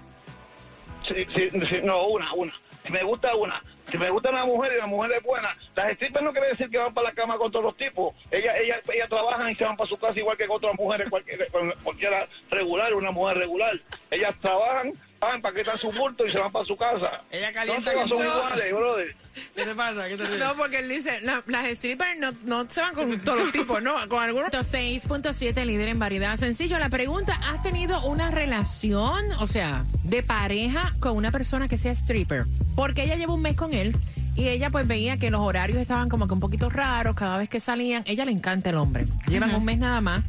Sí, 1.07 1.27
sí, 1.37 1.51
sí, 1.69 1.81
no, 1.85 2.05
una, 2.09 2.33
una. 2.33 2.53
Si 2.85 2.91
me 2.93 3.05
gusta 3.05 3.33
una, 3.37 3.63
si 3.91 3.99
me 3.99 4.11
gusta 4.11 4.31
una 4.31 4.45
mujer 4.45 4.73
y 4.75 4.79
la 4.79 4.87
mujer 4.87 5.13
es 5.13 5.23
buena, 5.23 5.57
las 5.75 5.93
strippers 5.95 6.25
no 6.25 6.33
quiere 6.33 6.49
decir 6.49 6.69
que 6.71 6.79
van 6.79 6.93
para 6.93 7.09
la 7.09 7.15
cama 7.15 7.37
con 7.39 7.51
todos 7.53 7.65
los 7.65 7.77
tipos. 7.77 8.15
Ellas 8.31 8.57
ella, 8.61 8.81
ella 8.93 9.09
trabajan 9.09 9.51
y 9.51 9.55
se 9.55 9.65
van 9.65 9.77
para 9.77 9.89
su 9.89 9.97
casa 9.97 10.19
igual 10.19 10.37
que 10.37 10.47
con 10.47 10.57
otras 10.57 10.75
mujeres, 10.75 11.09
cualquier, 11.09 11.47
con- 11.51 11.73
cualquiera 11.83 12.27
regular, 12.51 12.95
una 12.95 13.11
mujer 13.11 13.39
regular. 13.39 13.75
Ellas 14.11 14.35
trabajan, 14.41 14.93
van, 15.27 15.43
paquetan 15.43 15.77
su 15.79 15.91
bulto 15.93 16.27
y 16.27 16.31
se 16.33 16.39
van 16.39 16.51
para 16.53 16.65
su 16.65 16.77
casa. 16.77 17.23
Ella 17.31 17.49
No 17.49 17.55
calienta 17.55 17.93
son 17.93 18.09
con 18.09 18.19
iguales, 18.27 18.73
brother. 18.73 19.17
¿Qué 19.55 19.65
te 19.65 19.75
pasa? 19.75 20.09
¿Qué 20.09 20.17
te 20.17 20.27
ríes? 20.27 20.39
No, 20.41 20.57
porque 20.57 20.79
él 20.79 20.89
dice, 20.89 21.21
la- 21.21 21.43
las 21.47 21.67
strippers 21.77 22.19
no, 22.19 22.31
no 22.45 22.71
se 22.71 22.81
van 22.81 22.95
con 22.95 23.19
todos 23.21 23.39
los 23.41 23.53
tipos, 23.53 23.83
no, 23.83 23.95
con 24.09 24.23
algunos. 24.23 24.51
6.7 24.51 25.65
líder 25.67 25.89
en 25.89 25.99
variedad. 25.99 26.37
Sencillo, 26.37 26.79
la 26.79 26.89
pregunta, 26.89 27.39
¿has 27.47 27.63
tenido 27.63 28.01
una 28.07 28.31
relación, 28.31 29.25
o 29.39 29.47
sea, 29.47 29.85
de 30.05 30.23
pareja 30.23 30.95
con 31.01 31.17
una 31.17 31.31
persona 31.31 31.69
que 31.69 31.77
sea 31.77 31.93
stripper? 31.93 32.47
Porque 32.75 33.05
ella 33.05 33.17
lleva 33.17 33.35
un 33.35 33.43
mes 33.43 33.57
con 33.57 33.75
él 33.75 33.95
y 34.35 34.49
ella 34.49 34.71
pues 34.71 34.87
veía 34.87 35.17
que 35.17 35.31
los 35.31 35.41
horarios 35.41 35.79
estaban 35.79 36.09
como 36.09 36.27
que 36.27 36.35
un 36.35 36.41
poquito 36.41 36.69
raros 36.71 37.15
cada 37.15 37.37
vez 37.39 37.49
que 37.49 37.61
salían. 37.61 38.03
Ella 38.07 38.25
le 38.25 38.33
encanta 38.33 38.71
el 38.71 38.77
hombre. 38.77 39.07
Llevan 39.29 39.55
un 39.55 39.65
mes 39.65 39.79
nada 39.79 40.01
más. 40.01 40.25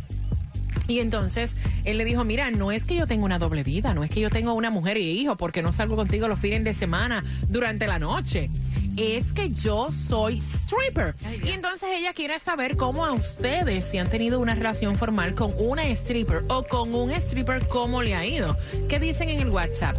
Y 0.88 1.00
entonces 1.00 1.52
él 1.84 1.98
le 1.98 2.06
dijo, 2.06 2.24
mira, 2.24 2.52
no 2.52 2.72
es 2.72 2.86
que 2.86 2.96
yo 2.96 3.08
tenga 3.08 3.26
una 3.26 3.40
doble 3.40 3.64
vida, 3.64 3.94
no 3.94 4.04
es 4.04 4.10
que 4.10 4.20
yo 4.20 4.30
tengo 4.30 4.54
una 4.54 4.70
mujer 4.70 4.98
y 4.98 5.10
hijo, 5.20 5.36
porque 5.36 5.62
no 5.62 5.72
salgo 5.74 5.96
contigo 5.96 6.28
los 6.28 6.40
fines 6.40 6.64
de 6.64 6.74
semana 6.74 7.24
durante 7.50 7.88
la 7.88 8.00
noche. 8.00 8.50
Es 8.96 9.32
que 9.32 9.52
yo 9.52 9.90
soy 9.92 10.40
stripper. 10.40 11.16
y 11.44 11.50
entonces 11.50 11.90
ella 11.94 12.14
quiere 12.14 12.40
saber 12.40 12.76
cómo 12.78 13.06
a 13.06 13.12
ustedes, 13.14 13.86
si 13.86 14.00
han 14.00 14.10
tenido 14.10 14.40
una 14.40 14.56
relación 14.56 14.98
formal 14.98 15.36
con 15.36 15.54
una 15.58 15.86
stripper 15.88 16.44
o 16.48 16.64
con 16.64 16.96
un 16.96 17.12
stripper, 17.12 17.68
cómo 17.68 18.02
le 18.02 18.16
ha 18.16 18.26
ido. 18.26 18.58
¿Qué 18.90 19.00
dicen 19.00 19.30
en 19.30 19.42
el 19.42 19.50
WhatsApp? 19.50 19.96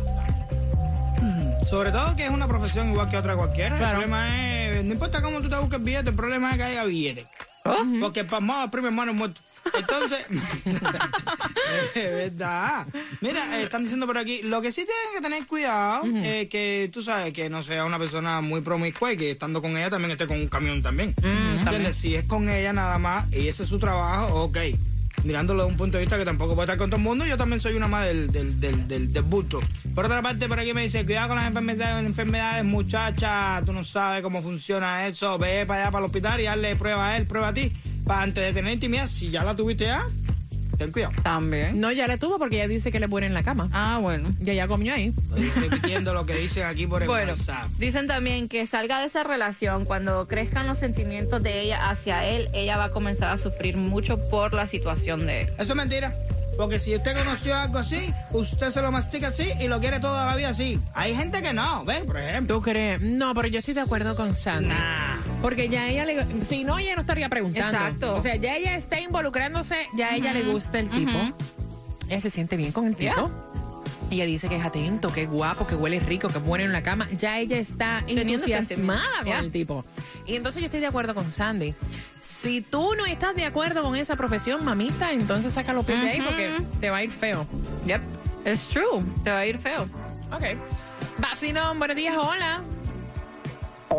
Sobre 1.68 1.90
todo 1.92 2.16
que 2.16 2.24
es 2.24 2.30
una 2.30 2.48
profesión 2.48 2.90
igual 2.90 3.10
que 3.10 3.18
otra 3.18 3.36
cualquiera. 3.36 3.76
Claro. 3.76 4.00
El 4.00 4.08
problema 4.08 4.78
es, 4.78 4.84
no 4.84 4.94
importa 4.94 5.20
cómo 5.20 5.40
tú 5.40 5.50
te 5.50 5.56
busques 5.58 5.82
billete, 5.82 6.08
el 6.08 6.16
problema 6.16 6.52
es 6.52 6.56
que 6.56 6.62
haya 6.62 6.84
billete. 6.84 7.26
Porque 8.00 8.20
el 8.20 8.26
pasmado 8.26 8.70
primo 8.70 8.86
hermano 8.86 9.12
es 9.12 9.16
muerto. 9.18 9.40
Entonces, 9.76 10.24
es 11.94 11.94
verdad. 11.94 12.86
Mira, 13.20 13.58
eh, 13.58 13.64
están 13.64 13.82
diciendo 13.82 14.06
por 14.06 14.18
aquí, 14.18 14.42
lo 14.42 14.60
que 14.62 14.72
sí 14.72 14.84
tienen 14.84 15.14
que 15.14 15.20
tener 15.20 15.46
cuidado 15.46 16.04
es 16.22 16.48
que 16.48 16.90
tú 16.92 17.02
sabes 17.02 17.32
que 17.32 17.48
no 17.48 17.62
sea 17.62 17.84
una 17.84 17.98
persona 17.98 18.40
muy 18.40 18.60
promiscua 18.60 19.12
y 19.12 19.16
que 19.16 19.30
estando 19.32 19.60
con 19.62 19.76
ella 19.76 19.90
también 19.90 20.12
esté 20.12 20.26
con 20.26 20.38
un 20.38 20.48
camión 20.48 20.82
también. 20.82 21.14
¿Entiendes? 21.22 21.96
Si 21.96 22.14
es 22.14 22.24
con 22.24 22.48
ella 22.48 22.72
nada 22.72 22.98
más 22.98 23.30
y 23.32 23.48
ese 23.48 23.62
es 23.64 23.68
su 23.68 23.78
trabajo, 23.78 24.44
ok. 24.44 24.58
Mirándolo 25.24 25.64
de 25.64 25.68
un 25.70 25.76
punto 25.76 25.96
de 25.98 26.04
vista 26.04 26.16
que 26.16 26.24
tampoco 26.24 26.54
puede 26.54 26.66
estar 26.66 26.78
con 26.78 26.90
todo 26.90 26.98
el 26.98 27.02
mundo, 27.02 27.26
yo 27.26 27.36
también 27.36 27.58
soy 27.58 27.74
una 27.74 27.88
más 27.88 28.06
del, 28.06 28.30
del, 28.30 28.60
del, 28.60 28.86
del, 28.86 29.12
del 29.12 29.22
bulto. 29.24 29.60
Por 29.92 30.04
otra 30.06 30.22
parte, 30.22 30.46
por 30.46 30.60
aquí 30.60 30.72
me 30.72 30.82
dice, 30.82 31.04
cuidado 31.04 31.28
con 31.28 31.36
las 31.38 31.48
enfermedades, 31.48 32.06
enfermedades, 32.06 32.64
muchacha, 32.64 33.60
tú 33.66 33.72
no 33.72 33.82
sabes 33.82 34.22
cómo 34.22 34.42
funciona 34.42 35.08
eso, 35.08 35.36
ve 35.36 35.66
para 35.66 35.82
allá 35.82 35.90
para 35.90 36.04
el 36.04 36.06
hospital 36.06 36.40
y 36.40 36.46
hazle 36.46 36.76
prueba 36.76 37.08
a 37.08 37.16
él, 37.16 37.26
prueba 37.26 37.48
a 37.48 37.52
ti, 37.54 37.72
para 38.08 38.22
antes 38.22 38.42
de 38.42 38.52
tener 38.52 38.72
intimidad, 38.74 39.06
si 39.06 39.30
ya 39.30 39.44
la 39.44 39.54
tuviste 39.54 39.84
ya, 39.84 40.04
Ten 40.78 40.92
cuidado. 40.92 41.12
También. 41.24 41.80
No, 41.80 41.90
ya 41.90 42.06
la 42.06 42.18
tuvo 42.18 42.38
porque 42.38 42.54
ella 42.56 42.68
dice 42.68 42.92
que 42.92 43.00
le 43.00 43.08
pone 43.08 43.26
en 43.26 43.34
la 43.34 43.42
cama. 43.42 43.68
Ah, 43.72 43.98
bueno. 44.00 44.32
Ya 44.38 44.52
ya 44.52 44.68
comió 44.68 44.94
ahí. 44.94 45.12
Estoy 45.36 45.50
repitiendo 45.68 46.14
lo 46.14 46.24
que 46.24 46.34
dicen 46.36 46.66
aquí 46.66 46.86
por 46.86 47.02
el 47.02 47.08
Bueno, 47.08 47.32
WhatsApp. 47.32 47.68
dicen 47.78 48.06
también 48.06 48.48
que 48.48 48.64
salga 48.64 49.00
de 49.00 49.06
esa 49.06 49.24
relación 49.24 49.84
cuando 49.84 50.28
crezcan 50.28 50.68
los 50.68 50.78
sentimientos 50.78 51.42
de 51.42 51.62
ella 51.62 51.90
hacia 51.90 52.24
él, 52.26 52.48
ella 52.54 52.76
va 52.76 52.84
a 52.84 52.90
comenzar 52.90 53.30
a 53.30 53.38
sufrir 53.38 53.76
mucho 53.76 54.18
por 54.30 54.54
la 54.54 54.66
situación 54.68 55.26
de 55.26 55.40
él. 55.42 55.48
Eso 55.58 55.72
es 55.72 55.74
mentira. 55.74 56.14
Porque 56.56 56.78
si 56.78 56.94
usted 56.94 57.16
conoció 57.16 57.56
algo 57.56 57.78
así, 57.78 58.12
usted 58.30 58.70
se 58.70 58.80
lo 58.82 58.92
mastica 58.92 59.28
así 59.28 59.48
y 59.60 59.66
lo 59.68 59.80
quiere 59.80 59.98
toda 59.98 60.26
la 60.26 60.36
vida 60.36 60.50
así. 60.50 60.80
Hay 60.94 61.14
gente 61.14 61.42
que 61.42 61.52
no, 61.52 61.84
¿ves? 61.84 62.02
Por 62.04 62.18
ejemplo. 62.18 62.56
¿Tú 62.56 62.62
crees? 62.62 63.00
No, 63.00 63.34
pero 63.34 63.48
yo 63.48 63.58
estoy 63.60 63.74
de 63.74 63.80
acuerdo 63.80 64.14
con 64.16 64.34
Sandy. 64.34 64.68
Nah. 64.68 65.17
Porque 65.42 65.68
ya 65.68 65.88
ella 65.88 66.04
le... 66.04 66.44
Si 66.44 66.64
no, 66.64 66.78
ella 66.78 66.94
no 66.94 67.02
estaría 67.02 67.28
preguntando. 67.28 67.76
Exacto. 67.76 68.14
O 68.14 68.20
sea, 68.20 68.36
ya 68.36 68.56
ella 68.56 68.76
está 68.76 69.00
involucrándose, 69.00 69.86
ya 69.94 70.08
a 70.08 70.16
ella 70.16 70.32
le 70.32 70.42
gusta 70.44 70.80
el 70.80 70.90
tipo. 70.90 71.18
Ella 72.08 72.20
se 72.20 72.30
siente 72.30 72.56
bien 72.56 72.72
con 72.72 72.86
el 72.86 72.96
tipo. 72.96 73.30
Ella 74.10 74.24
dice 74.24 74.48
que 74.48 74.56
es 74.56 74.64
atento, 74.64 75.12
que 75.12 75.22
es 75.22 75.30
guapo, 75.30 75.66
que 75.66 75.74
huele 75.74 76.00
rico, 76.00 76.28
que 76.28 76.38
es 76.38 76.44
bueno 76.44 76.64
en 76.64 76.72
la 76.72 76.82
cama. 76.82 77.06
Ya 77.18 77.38
ella 77.38 77.58
está 77.58 78.02
Teniendo 78.06 78.46
entusiasmada 78.46 79.22
con 79.22 79.32
el 79.32 79.52
tipo. 79.52 79.84
Y 80.26 80.36
entonces 80.36 80.62
yo 80.62 80.66
estoy 80.66 80.80
de 80.80 80.86
acuerdo 80.86 81.14
con 81.14 81.30
Sandy. 81.30 81.74
Si 82.20 82.62
tú 82.62 82.94
no 82.96 83.04
estás 83.04 83.34
de 83.34 83.44
acuerdo 83.44 83.82
con 83.82 83.96
esa 83.96 84.16
profesión, 84.16 84.64
mamita, 84.64 85.12
entonces 85.12 85.52
saca 85.52 85.72
los 85.72 85.84
pies 85.84 86.00
de 86.00 86.10
ahí 86.10 86.20
porque 86.22 86.62
te 86.80 86.90
va 86.90 86.98
a 86.98 87.04
ir 87.04 87.12
feo. 87.12 87.46
Yep. 87.86 88.00
It's 88.46 88.68
true. 88.68 89.04
Te 89.24 89.30
va 89.30 89.40
a 89.40 89.46
ir 89.46 89.58
feo. 89.58 89.82
Ok. 90.32 90.44
Vacilón, 91.18 91.78
buenos 91.78 91.96
días, 91.96 92.16
hola. 92.16 92.62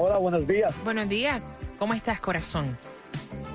Hola, 0.01 0.15
buenos 0.17 0.47
días. 0.47 0.71
Buenos 0.85 1.09
días. 1.09 1.41
¿Cómo 1.77 1.93
estás, 1.93 2.21
corazón? 2.21 2.77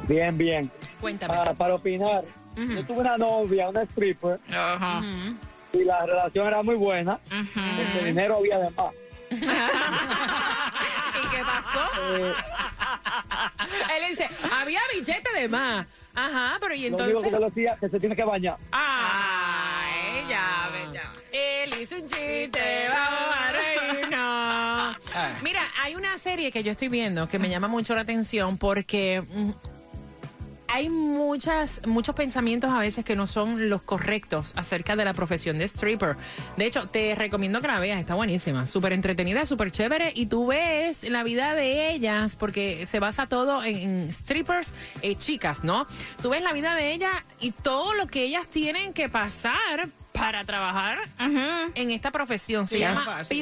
Bien, 0.06 0.36
bien. 0.36 0.70
Cuéntame. 1.00 1.32
Ah, 1.34 1.54
para 1.56 1.76
opinar, 1.76 2.22
yo 2.54 2.84
tuve 2.84 2.98
una 3.00 3.16
novia, 3.16 3.70
una 3.70 3.80
stripper, 3.84 4.38
Ajá. 4.52 4.98
Ujú. 4.98 5.36
y 5.80 5.84
la 5.84 6.04
relación 6.04 6.46
era 6.46 6.62
muy 6.62 6.74
buena. 6.74 7.18
El 7.98 8.04
dinero 8.04 8.36
había 8.36 8.58
de 8.58 8.68
más. 8.70 8.92
¿Y 9.30 11.26
qué 11.30 11.42
pasó? 11.46 11.90
Eh, 12.10 12.34
Él 13.96 14.10
dice, 14.10 14.28
había 14.52 14.80
billete 14.94 15.32
de 15.34 15.48
más. 15.48 15.86
Ajá, 16.14 16.58
pero 16.60 16.74
y 16.74 16.90
lo 16.90 16.98
único 16.98 17.22
que 17.22 17.28
entonces... 17.28 17.32
yo 17.32 17.38
le 17.38 17.46
decía 17.46 17.76
que 17.80 17.88
se 17.88 17.98
tiene 17.98 18.14
que 18.14 18.24
bañar. 18.24 18.58
Ay, 18.70 20.26
ya, 20.28 20.68
ve, 20.72 20.88
ya. 20.92 21.10
Él 21.32 21.74
hizo 21.80 21.94
un 21.96 22.02
chiste, 22.06 22.60
vamos. 22.90 23.33
Ah. 25.14 25.32
Mira, 25.42 25.62
hay 25.82 25.94
una 25.94 26.18
serie 26.18 26.50
que 26.50 26.62
yo 26.62 26.72
estoy 26.72 26.88
viendo 26.88 27.28
que 27.28 27.38
me 27.38 27.48
llama 27.48 27.68
mucho 27.68 27.94
la 27.94 28.00
atención 28.00 28.58
porque 28.58 29.22
mm, 29.22 29.50
hay 30.66 30.88
muchas, 30.88 31.80
muchos 31.86 32.16
pensamientos 32.16 32.72
a 32.72 32.80
veces 32.80 33.04
que 33.04 33.14
no 33.14 33.28
son 33.28 33.68
los 33.68 33.82
correctos 33.82 34.52
acerca 34.56 34.96
de 34.96 35.04
la 35.04 35.14
profesión 35.14 35.56
de 35.58 35.66
stripper. 35.66 36.16
De 36.56 36.66
hecho, 36.66 36.88
te 36.88 37.14
recomiendo 37.14 37.60
que 37.60 37.68
la 37.68 37.78
veas, 37.78 38.00
está 38.00 38.14
buenísima, 38.14 38.66
súper 38.66 38.92
entretenida, 38.92 39.46
súper 39.46 39.70
chévere 39.70 40.10
y 40.16 40.26
tú 40.26 40.48
ves 40.48 41.08
la 41.08 41.22
vida 41.22 41.54
de 41.54 41.90
ellas 41.92 42.34
porque 42.34 42.86
se 42.88 42.98
basa 42.98 43.26
todo 43.26 43.62
en, 43.62 43.76
en 43.76 44.12
strippers 44.12 44.72
eh, 45.02 45.14
chicas, 45.16 45.62
¿no? 45.62 45.86
Tú 46.20 46.30
ves 46.30 46.42
la 46.42 46.52
vida 46.52 46.74
de 46.74 46.92
ellas 46.92 47.12
y 47.38 47.52
todo 47.52 47.94
lo 47.94 48.08
que 48.08 48.24
ellas 48.24 48.48
tienen 48.48 48.92
que 48.94 49.08
pasar 49.08 49.88
para 50.12 50.44
trabajar 50.44 50.98
en 51.18 51.90
esta 51.90 52.10
profesión. 52.10 52.66
Se 52.66 52.76
Sí, 52.76 52.80
llama 52.80 53.04
fácil. 53.04 53.36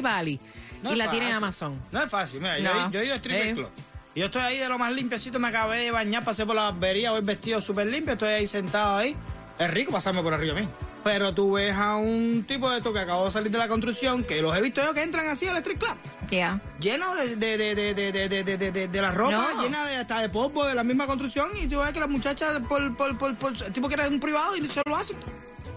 Y 0.83 0.95
la 0.95 1.05
fácil. 1.05 1.21
tiene 1.21 1.33
Amazon. 1.35 1.81
No 1.91 2.03
es 2.03 2.11
fácil, 2.11 2.41
mira, 2.41 2.59
yo, 2.59 3.01
he 3.01 3.05
ido 3.07 3.15
a 3.15 3.19
stripper 3.19 3.47
eh. 3.47 3.55
club. 3.55 3.69
Yo 4.15 4.27
estoy 4.27 4.43
ahí 4.43 4.59
de 4.59 4.69
lo 4.69 4.79
más 4.79 4.93
limpiecito, 4.93 5.39
me 5.39 5.49
acabé 5.49 5.79
de 5.79 5.91
bañar, 5.91 6.23
pasé 6.23 6.45
por 6.45 6.55
la 6.55 6.71
barbería, 6.71 7.13
voy 7.13 7.23
vestido 7.23 7.61
súper 7.61 7.87
limpio, 7.87 8.13
estoy 8.13 8.29
ahí 8.29 8.47
sentado 8.47 8.97
ahí. 8.97 9.17
Es 9.59 9.71
rico 9.71 9.93
pasarme 9.93 10.23
por 10.23 10.35
arriba 10.35 10.57
a 10.57 10.61
mí. 10.61 10.69
Pero 11.03 11.35
tú 11.35 11.53
ves 11.53 11.75
a 11.75 11.97
un 11.97 12.45
tipo 12.47 12.71
de 12.71 12.79
esto 12.79 12.93
que 12.93 13.01
acabó 13.01 13.25
de 13.25 13.31
salir 13.31 13.51
de 13.51 13.59
la 13.59 13.69
construcción, 13.69 14.23
que 14.23 14.41
los 14.41 14.57
he 14.57 14.61
visto 14.61 14.83
yo 14.83 14.95
que 14.95 15.03
entran 15.03 15.29
así 15.29 15.47
al 15.47 15.57
street 15.57 15.79
club. 15.79 15.97
Yeah. 16.31 16.61
Lleno 16.79 17.15
de, 17.15 17.37
de, 17.37 17.75
de, 17.75 18.89
de, 18.89 19.03
la 19.03 19.11
ropa, 19.11 19.61
llena 19.61 19.85
de, 19.85 19.97
hasta 19.97 20.21
de 20.21 20.29
polvo 20.29 20.65
de 20.65 20.75
la 20.75 20.85
misma 20.85 21.07
construcción, 21.07 21.49
y 21.61 21.67
tú 21.67 21.79
ves 21.79 21.93
que 21.93 22.01
las 22.01 22.09
muchachas, 22.09 22.61
por, 22.69 22.81
el 22.83 23.73
tipo 23.73 23.89
que 23.89 23.95
era 23.95 24.09
un 24.09 24.21
privado, 24.21 24.57
y 24.57 24.67
se 24.67 24.81
lo 24.87 24.95
hacen. 24.95 25.17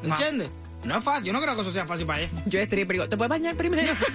¿Entiendes? 0.03 0.49
No 0.85 0.97
es 0.97 1.03
fácil, 1.03 1.25
yo 1.25 1.33
no 1.33 1.41
creo 1.41 1.55
que 1.55 1.61
eso 1.61 1.71
sea 1.71 1.85
fácil 1.85 2.05
para 2.05 2.21
ella. 2.21 2.31
Yo 2.45 2.59
stripper, 2.59 2.93
digo, 2.93 3.09
¿te 3.09 3.17
puedes 3.17 3.29
bañar 3.29 3.55
primero? 3.55 3.93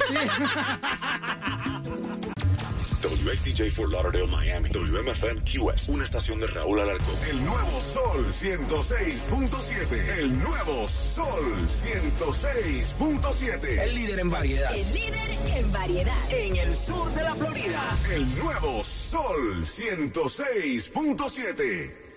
WXDJ 3.01 3.71
for 3.71 3.91
Lauderdale, 3.91 4.27
Miami. 4.27 4.69
WMFM 4.69 5.41
QS. 5.43 5.89
Una 5.89 6.05
estación 6.05 6.39
de 6.39 6.47
Raúl 6.49 6.81
Alarcón. 6.81 7.15
El 7.31 7.43
nuevo 7.45 7.81
Sol 7.81 8.27
106.7. 8.31 10.19
El 10.19 10.39
nuevo 10.39 10.87
Sol 10.87 11.67
106.7. 11.67 13.83
El 13.83 13.95
líder 13.95 14.21
en 14.21 14.29
variedad. 14.31 14.75
El 14.75 14.93
líder 14.93 15.31
en 15.57 15.73
variedad. 15.73 16.31
En 16.31 16.57
el 16.57 16.75
sur 16.75 17.11
de 17.13 17.23
la 17.23 17.35
Florida. 17.35 17.97
El 18.13 18.39
nuevo 18.39 18.85
Sol 18.85 19.65
106.7. 19.65 22.10